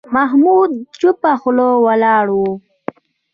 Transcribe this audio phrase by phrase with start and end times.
[0.15, 2.39] محمود چوپه خوله ولاړ و.